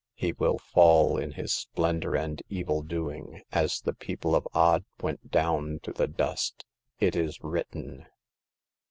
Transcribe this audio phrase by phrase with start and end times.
[0.15, 5.29] He will fall in his splendor and evil doing, as the people of Od went
[5.29, 6.65] down to the dust.
[6.99, 8.07] It is written."